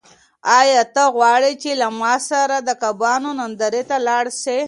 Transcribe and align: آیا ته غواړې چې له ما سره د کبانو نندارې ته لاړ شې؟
آیا 0.59 0.81
ته 0.93 1.03
غواړې 1.15 1.53
چې 1.61 1.71
له 1.81 1.87
ما 1.99 2.13
سره 2.29 2.55
د 2.61 2.69
کبانو 2.83 3.29
نندارې 3.39 3.83
ته 3.89 3.97
لاړ 4.07 4.25
شې؟ 4.41 4.59